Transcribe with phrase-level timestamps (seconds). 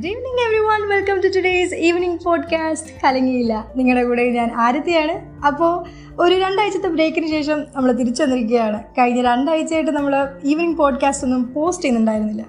[0.00, 3.72] Good evening everyone welcome to today's evening podcast കലങ്ങിയില്ല.
[3.76, 5.44] നിങ്ങളുടെ കൂടെ ഞാൻ ആരതിയാണ്.
[5.46, 5.84] അപ്പോൾ
[6.20, 8.82] ഒരു രണ്ടാഴ്ചത്തെ ബ്രേക്കിന് ശേഷം നമ്മൾ തിരിച്ചു വന്നിരിക്കുകയാണ്.
[8.82, 12.42] കഴിഞ്ഞ രണ്ടാഴ്ചയായിട്ട് നമ്മൾ ഈവനിങ് പോഡ്കാസ്റ്റ് ഒന്നും പോസ്റ്റ് ചെയ്യുന്നുണ്ടായിരുന്നില്ല.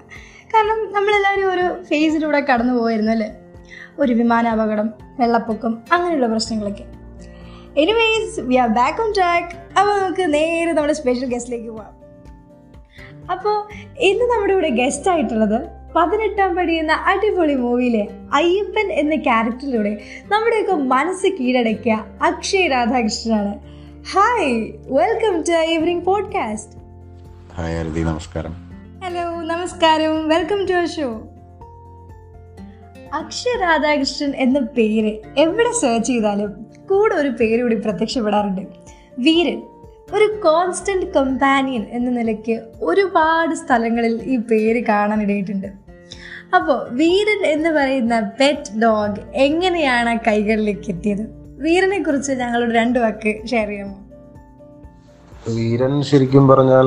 [0.54, 3.34] കാരണം നമ്മളെല്ലാവരും ഒരു ഫേസിലൂടെ കടന്നു പോയിരുന്നു അല്ലേ?
[3.98, 4.90] ഒരു വിമാനാപകടം
[5.20, 6.84] വെള്ളപ്പൊക്കം അങ്ങനെയുള്ള പ്രശ്നങ്ങളൊക്കെ.
[7.80, 12.02] Anyways we are back on track അപ്പോൾ നമുക്ക് നേരെ നമ്മുടെ സ്പെഷ്യൽ ഗസ്റ്റിലേക്ക് പോവാം.
[13.30, 20.72] അപ്പോൾ ഇന്ന് നമ്മുടെ കൂടെ ഗസ്റ്റ് ആയിട്ടുള്ളത് പതിനെട്ടാം പടി എന്ന അടിപൊളി മൂവിയിലെ അയ്യപ്പൻ എന്ന ക്യാരക്ടറിലൂടെ നമ്മുടെയൊക്കെ
[20.72, 23.58] മനസ്സ് കീഴടക്കിയ Akshay രാധാകൃഷ്ണനാണ്.
[24.12, 26.76] Hi welcome to evening podcast
[27.54, 28.54] hi നമസ്കാരം.
[29.04, 30.28] ഹലോ നമസ്കാരം.
[30.28, 31.22] Welcome to our show
[33.14, 38.62] Akshay Radhakrishnan എന്ന പേര് എവിടെ സെർച്ച് ചെയ്താലും കൂടെ ഒരു പേര് കൂടി പ്രത്യക്ഷപ്പെടാറുണ്ട്.
[39.18, 39.62] വീരൻ.
[40.12, 45.68] ഒരു കോൺസ്റ്റന്റ് കമ്പാനിയൻ എന്ന നിലയ്ക്ക് ഒരുപാട് സ്ഥലങ്ങളിൽ ഈ പേര് കാണാനിടയിട്ടുണ്ട്
[46.54, 51.24] അപ്പോൾ വീരൻ എന്ന് പറയുന്ന പെറ്റ് ഡോഗ് എങ്ങനെയാണ് കൈകളിലേക്ക് എത്തിയത്?
[51.58, 53.96] വീരനെ കുറിച്ച് ഞങ്ങളോട് രണ്ട് വാക്ക് ഷെയർ ചെയ്യാമോ?
[55.48, 56.86] വീരൻ ശരിക്കും പറഞ്ഞാൽ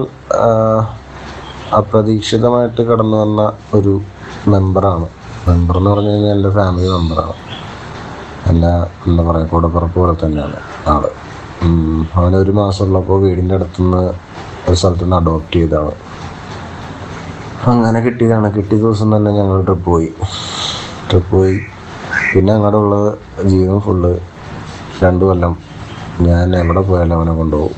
[1.75, 3.41] അപ്രതീക്ഷിതമായിട്ട് കടന്നു വന്ന
[3.73, 3.93] ഒരു
[4.47, 5.07] മെമ്പറാണ്
[5.47, 7.35] മെമ്പർ എന്ന് പറഞ്ഞു കഴിഞ്ഞാൽ എന്റെ ഫാമിലി മെമ്പറാണ്
[8.49, 8.71] എന്റെ
[9.07, 11.03] എന്താ പറയുക കൂടപ്പുറപ്പ് പോലെ തന്നെയാണ് ആൾ.
[12.15, 14.13] അവന് ഒരു മാസം ഉള്ളപ്പോൾ വീടിന്റെ അടുത്തുനിന്ന്
[14.69, 15.91] ഒരു സ്ഥലത്തുനിന്ന് അഡോപ്റ്റ് ചെയ്തതാണ്.
[17.67, 18.53] അങ്ങനെ കിട്ടിയതാണ്.
[18.55, 20.11] കിട്ടിയ ദിവസം തന്നെ ഞങ്ങൾ ട്രിപ്പ് പോയി.
[21.11, 21.59] ട്രിപ്പ് പോയി.
[22.33, 23.13] പിന്നെ അങ്ങോട്ട് ഉള്ള
[23.45, 24.19] ജീവൻ ഫുള്ള്
[25.03, 25.57] രണ്ടു കൊല്ലം
[26.21, 27.75] ഞാൻ എവിടെ പോയാലും അവനെ കൊണ്ടുപോകും.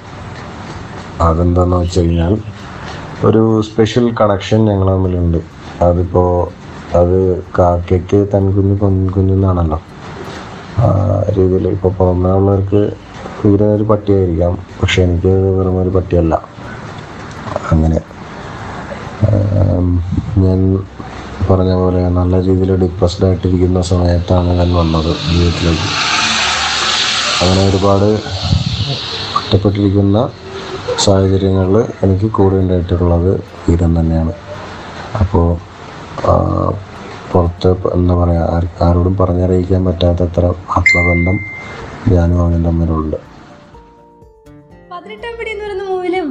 [1.22, 2.38] അതെന്താന്ന് വെച്ച് കഴിഞ്ഞാൽ
[3.25, 5.38] ഒരു സ്പെഷ്യൽ കണക്ഷൻ ഞങ്ങൾ തമ്മിലുണ്ട്.
[5.84, 6.47] അതിപ്പോൾ
[6.97, 9.81] അത് കാക്കയ്ക്ക് തൻകുഞ്ഞ് പൊൻകുഞ്ഞെന്നാണല്ലോ
[11.38, 12.94] രീതിയിൽ ഇപ്പോൾ പുറമേ ഉള്ളവർക്ക്
[13.45, 16.33] ഒരു പട്ടിയായിരിക്കാം പക്ഷെ എനിക്ക് വെറും ഒരു പട്ടിയല്ല.
[17.71, 17.99] അങ്ങനെ.
[20.45, 20.59] ഞാൻ
[21.49, 25.88] പറഞ്ഞ പോലെ നല്ല രീതിയിൽ ഡിപ്രസ്ഡ് ആയിട്ടിരിക്കുന്ന സമയത്താണ് ഞാൻ വന്നത് ജീവിതത്തിലേക്ക്
[27.41, 28.07] അങ്ങനെ ഒരുപാട്
[29.39, 30.17] ഒറ്റപ്പെട്ടിരിക്കുന്ന
[31.06, 33.31] സാഹചര്യങ്ങളിൽ എനിക്ക് കൂടെ ഉണ്ടായിട്ടുള്ളത്
[33.66, 34.33] വീരൻ തന്നെയാണ്.
[35.22, 35.47] അപ്പോൾ
[37.31, 40.45] പുറത്ത് എന്താ പറയുക ആരോടും പറഞ്ഞറിയിക്കാൻ പറ്റാത്തത്ര
[40.78, 41.38] ആത്മബന്ധം
[42.13, 43.17] ഞാനും അവനും തമ്മിലുണ്ട്.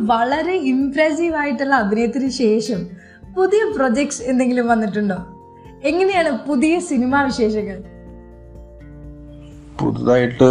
[0.06, 2.80] വളരെ ഇംപ്രസീവ് ആയിട്ടുള്ള അഭിനയത്തിന് ശേഷം
[3.36, 5.18] പുതിയ പ്രൊജക്ട്സ് എന്തെങ്കിലും വന്നിട്ടുണ്ടോ?
[5.84, 7.78] എങ്ങനെയാണ് പുതിയ സിനിമാ വിശേഷങ്ങൾ?
[9.80, 10.48] പുതുതായിട്ട്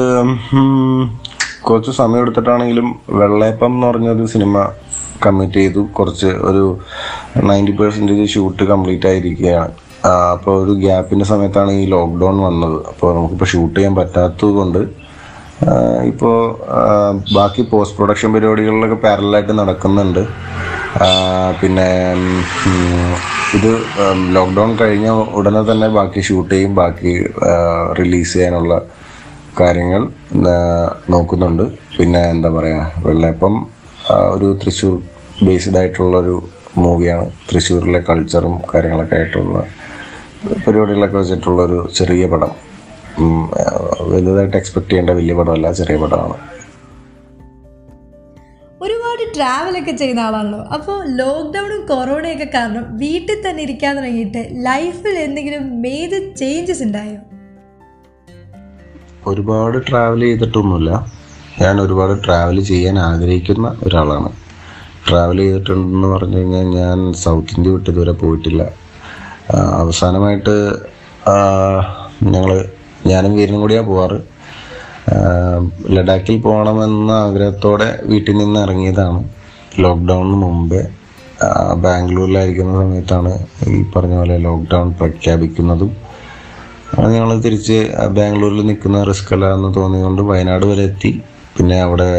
[1.62, 4.72] കുറച്ച് സമയം എടുത്തിട്ടാണെങ്കിലും വെള്ളയപ്പം എന്ന് പറഞ്ഞൊരു സിനിമ
[5.26, 5.80] കമ്മിറ്റ് ചെയ്തു.
[5.80, 6.80] കുറച്ച് ഒരു
[7.44, 9.74] നയന്റി പെർസെന്റേജ് ഷൂട്ട് കംപ്ലീറ്റ് ആയിരിക്കുകയാണ്.
[10.34, 12.78] അപ്പോൾ ഒരു ഗ്യാപ്പിന്റെ സമയത്താണ് ഈ ലോക്ക്ഡൗൺ വന്നത്.
[12.88, 15.05] അപ്പോൾ നമുക്കിപ്പോൾ ഷൂട്ട് ചെയ്യാൻ പറ്റാത്തത് കൊണ്ട്
[16.12, 16.36] ഇപ്പോൾ
[17.38, 20.24] ബാക്കി പോസ്റ്റ് പ്രൊഡക്ഷൻ പരിപാടികളിലൊക്കെ പാരലായിട്ട് നടക്കുന്നുണ്ട്.
[21.62, 21.88] പിന്നെ
[23.58, 23.72] ഇത്
[24.36, 25.08] ലോക്ക്ഡൗൺ കഴിഞ്ഞ
[25.40, 27.14] ഉടനെ തന്നെ ബാക്കി ഷൂട്ട് ചെയ്യും ബാക്കി
[28.00, 28.76] റിലീസ് ചെയ്യാനുള്ള
[29.62, 30.04] കാര്യങ്ങൾ
[31.14, 31.66] നോക്കുന്നുണ്ട്.
[31.98, 33.56] പിന്നെ എന്താ പറയുക വെള്ളയപ്പം
[34.36, 34.96] ഒരു തൃശ്ശൂർ
[35.46, 36.36] ബേസ്ഡ് ആയിട്ടുള്ള ഒരു
[36.84, 39.58] മൂവിയാണ് തൃശ്ശൂരിലെ കൾച്ചറും കാര്യങ്ങളൊക്കെ ആയിട്ടുള്ള
[40.66, 42.52] പരിപാടികളൊക്കെ വെച്ചിട്ടുള്ള ഒരു ചെറിയ പടം.
[44.02, 46.38] വലുതായിട്ട് എക്സ്പെക്ട് ചെയ്യേണ്ട വലിയ പടമല്ല ചെറിയ പടമാണ്.
[48.82, 50.60] ഒരുപാട് ട്രാവലൊക്കെ ചെയ്യുന്ന ആളാണല്ലോ.
[50.60, 57.18] അപ്പോൾ ലോക്ക്ഡൗണും കൊറോണയൊക്കെ കാരണം വീട്ടിൽ തന്നെ ഇരിക്കാൻ തുടങ്ങിയിട്ട് ലൈഫിൽ എന്തെങ്കിലും മേജർ ചേഞ്ചസ് ഉണ്ടായോ?
[59.28, 61.06] ഒരുപാട് ട്രാവൽ ചെയ്തിട്ടൊന്നുമില്ല.
[61.62, 64.30] ഞാൻ ഒരുപാട് ട്രാവൽ ചെയ്യാൻ ആഗ്രഹിക്കുന്ന ഒരാളാണ്.
[65.10, 68.64] ട്രാവൽ ചെയ്തിട്ടുണ്ടെന്ന് പറഞ്ഞു കഴിഞ്ഞാൽ ഞാൻ സൗത്ത് ഇന്ത്യ വിട്ട് ഇതുവരെ പോയിട്ടില്ല.
[69.54, 70.74] അവസാനമായിട്ട്
[72.24, 72.70] ഞങ്ങൾ
[73.12, 74.18] ഞാനും വീരനും കൂടിയാണ് പോവാറ്.
[75.96, 79.20] ലഡാക്കിൽ പോകണമെന്ന ആഗ്രഹത്തോടെ വീട്ടിൽ നിന്ന് ഇറങ്ങിയതാണ്.
[79.80, 80.82] ലോക്ക്ഡൗണിന് മുമ്പേ
[81.86, 83.32] ബാംഗ്ലൂരിലായിരിക്കുന്ന സമയത്താണ്
[83.68, 85.92] ഈ പറഞ്ഞ പോലെ ലോക്ക്ഡൗൺ പ്രഖ്യാപിക്കുന്നതും.
[86.94, 87.78] അങ്ങനെ ഞങ്ങൾ തിരിച്ച്
[88.18, 91.12] ബാംഗ്ലൂരിൽ നിൽക്കുന്ന റിസ്ക് അല്ല എന്ന് തോന്നിയുകൊണ്ട് വയനാട് വരെ എത്തി.
[91.58, 92.10] പിന്നെ അവിടെ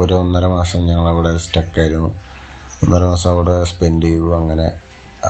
[0.00, 2.10] ഒരു ഒന്നര മാസം ഞങ്ങൾ അവിടെ സ്റ്റക്കായിരുന്നു.
[2.84, 4.28] ഒന്നര മാസം അവിടെ സ്പെൻഡ് ചെയ്തു.
[4.40, 4.66] അങ്ങനെ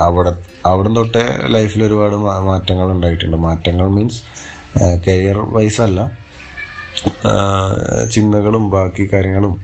[0.06, 0.32] അവിടെ
[0.66, 2.16] അവിടെ തൊട്ടേ ലൈഫിൽ ഒരുപാട്
[2.48, 3.36] മാറ്റങ്ങൾ ഉണ്ടായിട്ടുണ്ട്.
[3.46, 4.20] മാറ്റങ്ങൾ മീൻസ്
[5.06, 6.00] കരിയർ വൈസ് അല്ല.
[8.14, 9.54] ചിന്തകളും ബാക്കി കാര്യങ്ങളും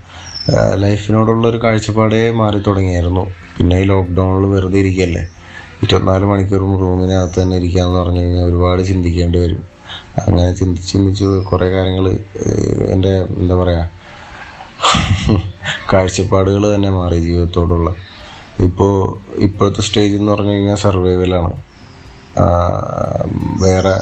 [0.76, 3.24] ലൈഫിനോടുള്ള ഒരു കാഴ്ചപ്പാടേ മാറി തുടങ്ങിയായിരുന്നു.
[3.56, 5.24] പിന്നെ ഈ ലോക്ക്ഡൗണിൽ വെറുതെ ഇരിക്കുകയല്ലേ
[5.82, 9.62] ഇരുപത്തിനാല് മണിക്കൂറും റൂമിനകത്ത് തന്നെ ഇരിക്കാന്ന് പറഞ്ഞു കഴിഞ്ഞാൽ ഒരുപാട് ചിന്തിക്കേണ്ടി വരും.
[10.20, 12.06] അങ്ങനെ ചിന്തിച്ച് ചിന്തിച്ച് കുറേ കാര്യങ്ങൾ
[12.94, 13.84] എന്റെ എന്താ പറയുക
[15.90, 17.88] കാഴ്ചപ്പാടുകൾ തന്നെ മാറി ജീവിതത്തോടുള്ള.
[18.64, 18.92] ഇപ്പോൾ
[19.36, 21.56] ഇപ്പോഴത്തെ സ്റ്റേജ് എന്ന് പറഞ്ഞു കഴിഞ്ഞാൽ സർവൈവലാണ്
[23.62, 23.94] വേറെ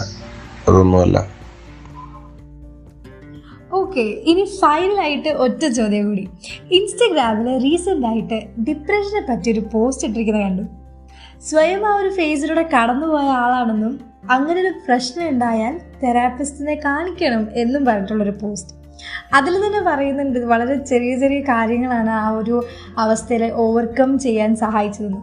[0.68, 1.26] അതൊന്നുമല്ല.
[3.72, 6.28] ഓക്കെ ഇനി ഫൈനലായിട്ട് ഒറ്റ ചോദ്യം കൂടി.
[6.70, 10.62] ഇൻസ്റ്റഗ്രാമിൽ റീസെന്റ് ആയിട്ട് ഡിപ്രഷനെ പറ്റി ഒരു പോസ്റ്റ് ഇട്ടിരിക്കുന്നത് കണ്ടു.
[11.40, 18.83] സ്വയം ആ ഒരു ഫേസിലൂടെ കടന്നുപോയ ആളാണെന്നും അങ്ങനെ ഒരു പ്രശ്നം ഉണ്ടായാൽ തെറാപ്പിസ്റ്റിനെ കാണിക്കണം എന്നും പറഞ്ഞിട്ടുള്ളൊരു പോസ്റ്റ്
[19.34, 22.56] അതിൽ തന്നെ പറയുന്നുണ്ട് വളരെ ചെറിയ ചെറിയ കാര്യങ്ങളാണ് ആ ഒരു
[22.98, 25.20] അവസ്ഥയിൽ ഓവർകം ചെയ്യാൻ സഹായിച്ചതെന്ന്.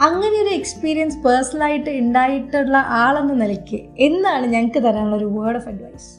[0.00, 6.10] അങ്ങനെ ഒരു എക്സ്പീരിയൻസ് പേഴ്സണലായിട്ട് ഉണ്ടായിട്ടുള്ള ആളെന്ന നിലയ്ക്ക് എന്നാണ് ഞങ്ങൾക്ക് തരാനുള്ള ഒരു വേർഡ് ഓഫ് അഡ്വൈസ്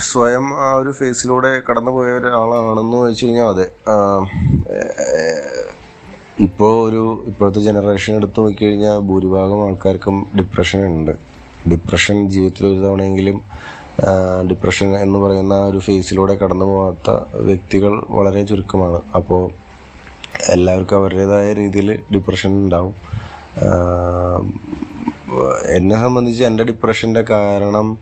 [0.00, 3.66] സ്വയം ആ ഒരു ഫേസിലൂടെ കടന്നുപോയ ഒരാളാണെന്ന് വെച്ച് കഴിഞ്ഞാൽ അതെ.
[6.38, 11.12] ഇപ്പോൾ ഒരു ഇപ്പോഴത്തെ ജനറേഷൻ എടുത്തു നോക്കിക്കഴിഞ്ഞാൽ ഭൂരിഭാഗം ആൾക്കാർക്കും ഡിപ്രഷൻ ഉണ്ട്.
[11.68, 13.38] ഡിപ്രഷൻ ജീവിതത്തിൽ ഒരു തവണയെങ്കിലും
[14.50, 17.10] ഡിപ്രഷൻ എന്ന് പറയുന്ന ഒരു ഫേസിലൂടെ കടന്നു പോകാത്ത
[17.48, 19.00] വ്യക്തികൾ വളരെ ചുരുക്കമാണ്.
[19.14, 19.50] അപ്പോൾ
[20.54, 22.94] എല്ലാവർക്കും അവരുടേതായ രീതിയിൽ ഡിപ്രഷൻ ഉണ്ടാവും.
[25.76, 27.98] എന്നെ സംബന്ധിച്ച് എന്റെ ഡിപ്രഷന്റെ കാരണം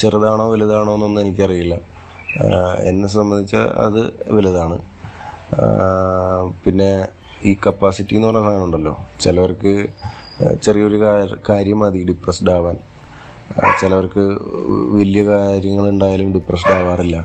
[0.00, 1.74] ചെറുതാണോ വലുതാണോ എന്നൊന്നും എനിക്കറിയില്ല.
[2.90, 4.00] എന്നെ സംബന്ധിച്ച് അത്
[4.36, 4.78] വലുതാണ്.
[6.64, 6.90] പിന്നെ
[7.44, 9.88] ഈ കപ്പാസിറ്റി എന്ന് പറയുന്ന സാധനം ഉണ്ടല്ലോ ചിലവർക്ക്
[10.64, 10.98] ചെറിയൊരു
[11.48, 12.76] കാര്യം മതി ഡിപ്രസ്ഡ് ആവാൻ.
[13.80, 14.24] ചിലവർക്ക്
[14.98, 17.16] വലിയ കാര്യങ്ങൾ ഉണ്ടായാലും ഡിപ്രസ്ഡ് ആവാറില്ല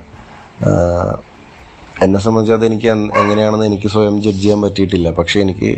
[2.03, 5.07] എന്നെ സംബന്ധിച്ച് അതെനിക്ക് എനിക്ക് എങ്ങനെയാണെന്ന് എനിക്ക് സ്വയം ജഡ്ജ് ചെയ്യാൻ പറ്റിയിട്ടില്ല.
[5.19, 5.69] പക്ഷെ എനിക്ക്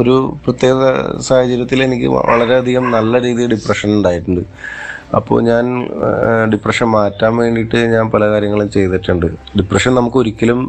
[0.00, 0.14] ഒരു
[0.44, 0.80] പ്രത്യേക
[1.28, 4.42] സാഹചര്യത്തിൽ എനിക്ക് വളരെയധികം നല്ല രീതിയിൽ ഡിപ്രഷൻ ഉണ്ടായിട്ടുണ്ട്.
[5.18, 5.64] അപ്പോൾ ഞാൻ
[6.52, 9.26] ഡിപ്രഷൻ മാറ്റാൻ വേണ്ടിയിട്ട് ഞാൻ പല കാര്യങ്ങളും ചെയ്തിട്ടുണ്ട്.
[9.58, 10.60] ഡിപ്രഷൻ നമുക്ക് ഒരിക്കലും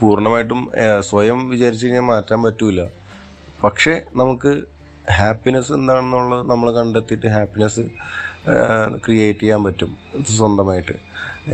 [0.00, 0.62] പൂർണമായിട്ടും
[1.10, 2.80] സ്വയം വിചാരിച്ച് കഴിഞ്ഞാൽ മാറ്റാൻ പറ്റൂല.
[3.64, 4.52] പക്ഷേ നമുക്ക്
[5.12, 7.82] ഹാപ്പിനെസ് എന്താണെന്നുള്ളത് നമ്മൾ കണ്ടെത്തിയിട്ട് ഹാപ്പിനെസ്
[9.04, 9.90] ക്രിയേറ്റ് ചെയ്യാൻ പറ്റും.
[10.36, 10.96] സ്വന്തമായിട്ട്.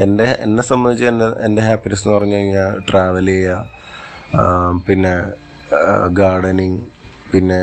[0.04, 5.14] എന്റെ എന്നെ സംബന്ധിച്ച് എന്റെ എന്റെ ഹാപ്പിനെസ് എന്ന് പറഞ്ഞു കഴിഞ്ഞാൽ ട്രാവൽ ചെയ്യുക പിന്നെ
[6.20, 6.80] ഗാർഡനിങ്
[7.32, 7.60] പിന്നെ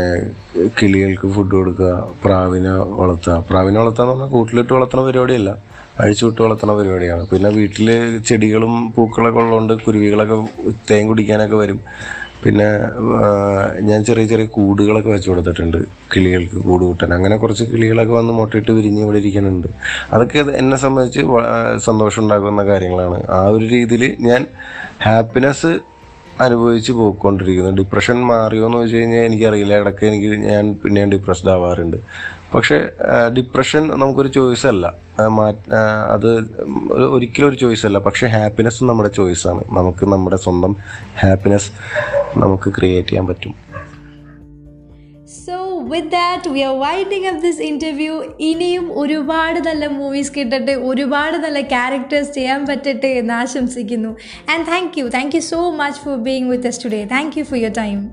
[0.82, 1.90] കിളികൾക്ക് ഫുഡ് കൊടുക്കുക
[2.26, 3.46] പ്രാവിനെ വളർത്തുക.
[3.50, 5.58] പ്രാവിനെ വളർത്തുക എന്ന് പറഞ്ഞാൽ കൂട്ടിലിട്ട് വളർത്തുന്ന പരിപാടിയല്ല.
[6.00, 7.24] അഴിച്ചുവിട്ട് വളർത്തുന്ന പരിപാടിയാണ്.
[7.28, 7.90] പിന്നെ വീട്ടിൽ
[8.30, 10.38] ചെടികളും പൂക്കളൊക്കെ ഉള്ളതുകൊണ്ട് കുരുവികളൊക്കെ
[10.92, 11.80] തേൻ കുടിക്കാനൊക്കെ വരും.
[12.44, 12.66] പിന്നെ
[13.82, 15.78] ഞാൻ ചെറിയ ചെറിയ കൂടുകളൊക്കെ വെച്ച് കൊടുത്തിട്ടുണ്ട്.
[16.16, 17.14] കിളികൾക്ക് കൂട് കൂട്ടാൻ.
[17.14, 19.68] അങ്ങനെ കുറച്ച് കിളികളൊക്കെ വന്ന് മുട്ടയിട്ട് വിരിഞ്ഞ് ഇവിടെ ഇരിക്കുന്നുണ്ട്.
[20.14, 21.20] അതൊക്കെ എന്നെ സംബന്ധിച്ച്
[21.78, 23.24] സന്തോഷം ഉണ്ടാക്കുന്ന കാര്യങ്ങളാണ്.
[23.30, 24.46] ആ ഒരു രീതിയിൽ ഞാൻ
[25.04, 25.80] ഹാപ്പിനെസ്
[26.40, 27.72] അനുഭവിച്ച് പോയിക്കൊണ്ടിരിക്കുന്നു.
[27.72, 29.74] ഡിപ്രഷൻ മാറിയോ എന്ന് വെച്ച് കഴിഞ്ഞാൽ എനിക്കറിയില്ല.
[29.74, 31.98] ഇടയ്ക്ക് എനിക്ക് ഞാൻ പിന്നെയും ഡിപ്രസ്ഡ് ആവാറുണ്ട്.
[32.56, 32.82] പക്ഷേ
[33.38, 34.94] ഡിപ്രഷൻ നമുക്കൊരു ചോയ്സ് അല്ല.
[36.12, 36.28] അത്
[36.94, 37.98] ഒരു- ഒരിക്കലും ഒരു ചോയ്സ് അല്ല.
[37.98, 40.76] പക്ഷേ ഹാപ്പിനെസ് നമ്മുടെ ചോയ്സാണ് നമുക്ക് നമ്മുടെ സ്വന്തം
[41.20, 41.72] ഹാപ്പിനെസ്
[42.38, 43.56] നമുക്ക് ക്രിയേറ്റ് ചെയ്യാൻ പറ്റും.
[45.48, 51.38] So with that we are winding up this interview ഇനിയും ഒരുപാട് നല്ല മൂവീസ് കിട്ടട്ടെ ഒരുപാട്
[51.38, 54.18] നല്ല ക്യാരക്ടേഴ്സ് ചെയ്യാൻ പറ്റട്ടെ എന്ന് ആശംസിക്കുന്നു.
[54.52, 57.60] And thank you thank you so much for being with us today thank you for
[57.60, 58.10] your time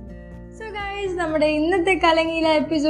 [0.59, 2.85] so guys നമ്മുടെ ഇന്നത്തെ കലങ്ങിയിലെ എപ്പിസോഡ്